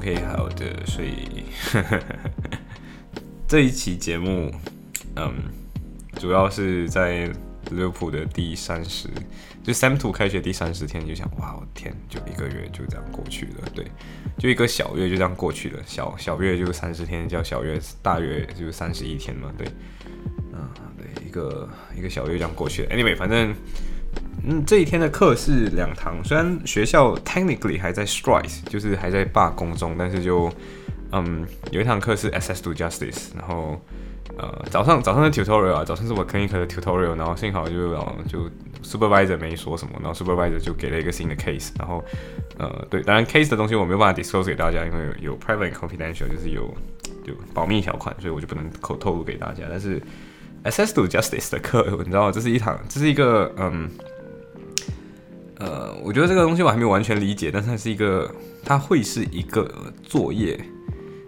[0.00, 1.44] OK，好的，所以
[3.46, 4.50] 这一期节目，
[5.16, 5.34] 嗯，
[6.14, 7.30] 主要是在
[7.70, 9.10] 利物浦的第三十，
[9.62, 13.84] 就 Sam Two 开学第三十天，就想，哇，我天，就一个月就这样过去了，对，
[14.38, 19.68] 就一个小月就这样过去了，小小月就三十天，叫小月，大月就三十一天嘛，对，
[20.54, 23.54] 嗯，对，一个一个小月这样过去了，Anyway，反正。
[24.44, 30.50] 嗯，这一天的课是两堂，虽然学校 technically 还在 strike，就是还在罢工中，但是就
[31.12, 33.80] 嗯，有一堂课是 access to justice，然后
[34.38, 37.94] 呃早上早上的 tutorial 啊，早上是我 clinic 的 tutorial，然后幸好就
[38.26, 38.48] 就
[38.82, 42.02] supervisor 没说什么，然后 supervisor 就给了一个新的 case，然后
[42.58, 46.72] 呃对，当然 case 的东西我没有办法 disclose 给大家，因为有 private confidential，就是有
[47.24, 49.64] 就保密条款，所以我就不能口透露给大家。
[49.68, 50.00] 但是
[50.64, 53.90] access to justice 的课，你知道这是一堂，这是一个嗯。
[55.60, 59.70] 呃，我觉得这个东西我还没有完全理解，但是它是一个，它会是一个
[60.02, 60.58] 作业，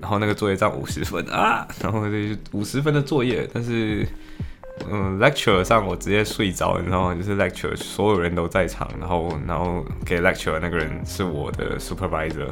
[0.00, 2.16] 然后那个作业占五十分啊，然后就
[2.52, 4.06] 五十分的作业，但是，
[4.90, 7.14] 嗯，lecture 上我直接睡着，你知道吗？
[7.14, 12.48] 就是 lecture 所有人都在场，然后然后给 lecture 那个人是我的 supervisor，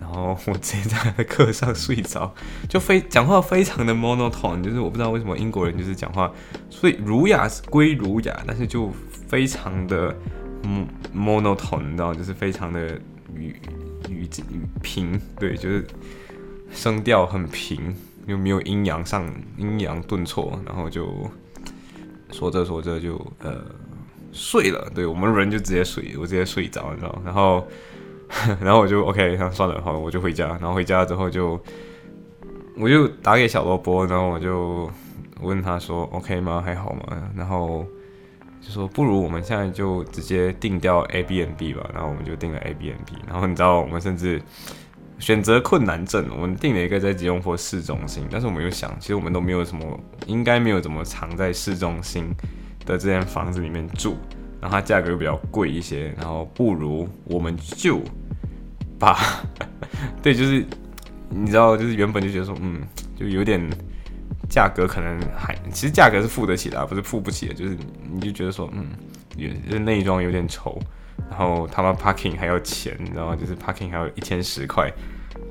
[0.00, 2.34] 然后我直接在课上睡着，
[2.68, 6.32] 就非讲话非常的 monotone，就是我不知道为什么英国人就是讲话，
[6.68, 8.92] 所以儒雅归儒雅，但是就
[9.28, 10.12] 非常的。
[10.64, 13.00] 嗯，monotone，你知道，就是非常的
[13.34, 13.54] 语
[14.08, 15.86] 语语平，对，就是
[16.70, 17.94] 声调很平，
[18.26, 19.24] 又没有阴阳上
[19.56, 21.08] 阴阳顿挫，然后就
[22.32, 23.64] 说着说着就呃
[24.32, 27.66] 睡了，对我们人就直接睡，我直接睡着，你知道，然后
[28.60, 31.58] 然后我就 OK，那算了，好，我就回家，然后回家之后就
[32.76, 34.90] 我就打给小萝卜，然后我就
[35.40, 36.60] 问他说 OK 吗？
[36.62, 37.30] 还好吗？
[37.34, 37.86] 然后。
[38.60, 44.42] 就说不如我们现在就直接定掉 A B N B 吧，然后我们就定了 A B N B，然后你知道我们甚至
[45.18, 52.26] 选择困难症，我们定了一个在吉隆坡市中心，但是我们又想，其实我们都没有什么，应该没有怎么藏在市中心
[52.84, 54.16] 的这间房子里面住，
[54.60, 58.00] 然后它价格又比较贵一些，然后不如我们就
[58.98, 59.18] 把，
[60.22, 60.64] 对，就是
[61.30, 62.82] 你知道，就是原本就觉得说，嗯，
[63.16, 63.60] 就有点。
[64.48, 67.76] 价格可能还，其实价格是付得起的，不是付不起的，就是
[68.10, 68.86] 你就觉得说，嗯，
[69.36, 70.78] 也内装有点丑，
[71.30, 73.36] 然后他妈 parking 还要钱，你知道吗？
[73.36, 74.90] 就是 parking 还要一天十块，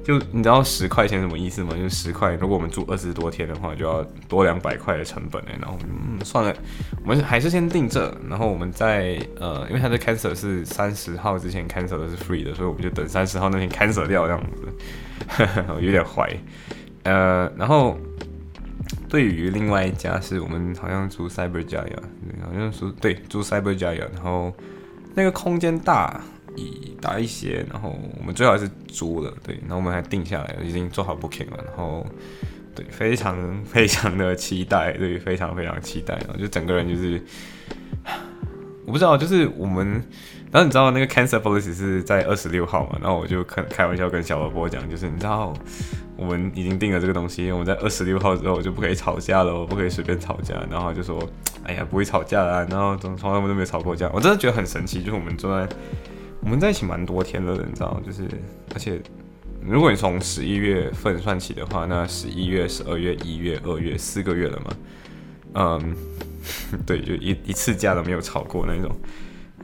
[0.04, 1.74] 就你知道十块钱什么意思吗？
[1.76, 6.54] 就是十块，如果我们住二十多天的话，就要多两百块的成本哎，然后嗯，算了，
[7.04, 16.36] 我们还是先定这，然后我们在呃，因为他的 cancel 是三十号之前 cancel 的是 free 的，所以我们就等三十号那天 cancel 掉这样子，我 有点坏，
[17.04, 17.96] 呃，然后。
[19.10, 21.98] 对于另外一家是我们好像租 Cyber Jaya，
[22.44, 24.54] 好像租对租 Cyber Jaya，然后
[25.16, 26.22] 那个空间大
[26.56, 32.06] 一大一些，然后我们最好是租了，对，然后我们还定下来了，已经做好 booking 了，然后
[32.76, 37.22] 对，非常 非常的期待，对，非常非常期待，然后就整个人就是
[38.86, 40.04] 我不知道，就是我们，
[40.52, 45.54] 然后你知道那个 Cancer Policy 是在二十六号嘛，然后我就开开玩笑跟小萝卜讲，就是你知道。
[46.18, 50.56] 我们已经定了这个东西，我们在二十六号之后就不可以吵架了，我不可以随便吵架。
[50.70, 51.18] 然后就说，
[51.64, 52.66] 哎呀，不会吵架啦。
[52.70, 55.00] 然后从从来我们都没有吵过架，我真的觉得很神奇。
[55.00, 55.76] 就是我们坐在
[56.42, 58.28] 我们在一起蛮多天了，你知道，就是
[58.74, 59.00] 而且
[59.62, 64.76] 如果你从十一月份算起的话，那十一月、十二月、一月、二月四个月了嘛。
[65.54, 65.96] 嗯，
[66.86, 68.96] 对，就一一次架都没有吵过那种。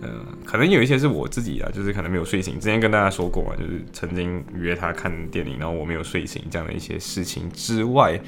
[0.06, 2.56] 嗯，可能有一些是我自己啊，就是可能没有睡醒。
[2.60, 8.20] 之前跟大家说过嘛，就是曾经约他看电影，然后我没有睡醒这样的一些事情之外，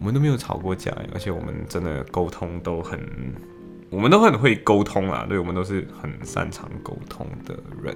[0.00, 2.98] 我们都没有吵过架，而且我们真的沟通都很，
[3.90, 7.94] 我们都很会沟通啊，对我们都是很擅长沟通的人。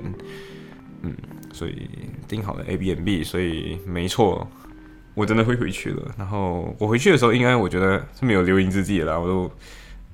[1.02, 1.12] 嗯，
[1.52, 1.88] 所以
[2.28, 4.48] 订好了 A B N B，所以没错，
[5.14, 6.14] 我真的会回去了。
[6.16, 9.50] 然后我回去的时候，应该我觉得是没有留音之计了，我都。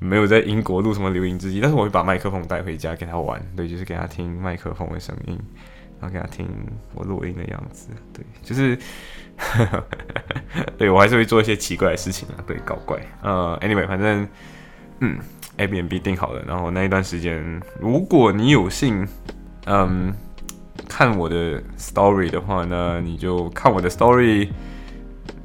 [0.01, 5.39] 没有在英国录什么留音之机，但是我会把麦克风带回家给他玩，对，就是给他听麦克风的声音，
[6.01, 6.49] 然后给他听
[6.95, 8.79] 我录音的样子，对，就是，
[10.79, 14.27] 对我还是会做一些奇怪的事情啊，对，搞怪，呃，anyway，反正，
[15.01, 15.19] 嗯
[15.59, 19.07] ，A B N B 定好了，然后那一段时间，如果你有幸，
[19.67, 20.13] 嗯，
[20.89, 24.49] 看我的 story 的话，那你就看我的 story。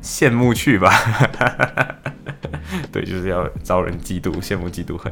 [0.02, 0.92] 羡慕去吧。
[0.92, 2.05] 哈哈哈
[2.96, 5.12] 对，就是要招人嫉妒、羡慕、嫉妒、恨。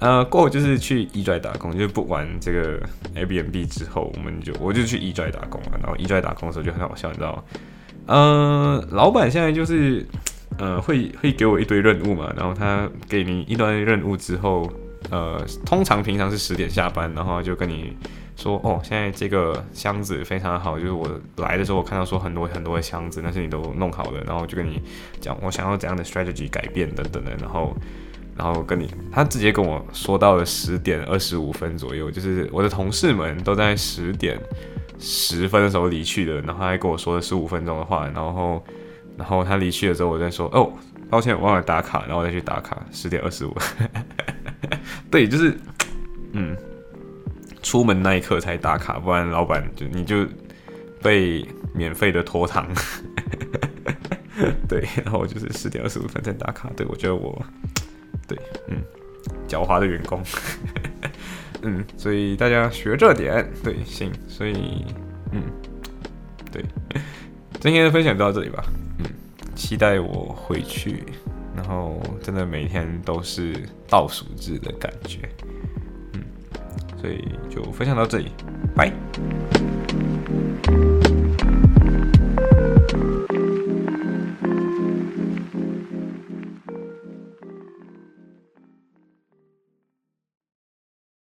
[0.00, 2.78] 呃，过后就是去 E 拽打工，就是不玩这个
[3.14, 5.78] Airbnb 之后，我们就我就去 E 拽打工了。
[5.82, 7.42] 然后 E 拽打工的时候就很好笑，你知道，
[8.04, 10.06] 呃，老板现在就是
[10.60, 14.70] 呃会会给我一堆任务嘛，然后他给你一堆任务之后，
[15.08, 17.96] 呃，通常平常是十点下班，然后就跟你
[18.36, 24.80] 说，哦，现在这个箱子非常好，就是我来的时候我看到说很多很多的箱子，但是你都弄好了，然后就跟你
[25.20, 27.76] 讲我想要怎样的 strategy 改变等等的，然后。
[28.38, 34.38] 然后跟你，他直接跟我说到了十点二十五分左右，就是我的同事们都在十点
[34.98, 38.62] 十分的时候离去的，然后他还跟我说了十五分钟的话，然后，
[39.16, 40.70] 然后他离去了之后，我再说，哦，
[41.08, 43.56] 抱歉，我忘了打卡，然后我再去打卡，十点二十五，
[45.10, 45.58] 对，就是，
[46.32, 46.54] 嗯，
[47.66, 50.24] 出门那一刻才打卡，不然老板就你就
[51.02, 52.64] 被免费的拖堂，
[54.68, 57.44] 对，然后我就是十点二十五分再打卡，对我觉得我。
[58.28, 58.80] 对，嗯，
[59.48, 60.22] 狡猾的员工，
[61.62, 64.84] 嗯，所以大家学这点，对，行，所以，
[65.32, 65.42] 嗯，
[66.52, 66.64] 对，
[67.58, 68.64] 今天的分享就到这里吧，
[69.00, 69.06] 嗯，
[69.56, 71.02] 期待我回去，
[71.56, 73.52] 然后真的每天都是
[73.88, 75.28] 倒数日的感觉，
[77.06, 78.32] 所以就分享到这里，
[78.74, 78.90] 拜。